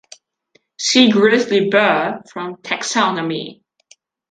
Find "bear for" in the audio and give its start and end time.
1.69-2.57